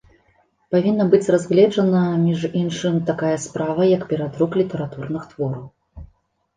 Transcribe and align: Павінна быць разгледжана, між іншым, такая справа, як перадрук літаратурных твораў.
Павінна 0.75 1.05
быць 1.11 1.31
разгледжана, 1.35 2.01
між 2.25 2.41
іншым, 2.63 2.97
такая 3.13 3.37
справа, 3.47 3.81
як 3.95 4.11
перадрук 4.11 4.61
літаратурных 4.65 5.23
твораў. 5.33 5.65